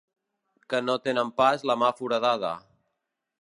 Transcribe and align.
Que 0.73 0.79
no 0.85 0.95
tenen 1.07 1.29
pas 1.41 1.67
la 1.71 1.75
mà 1.83 1.91
foradada. 2.01 2.55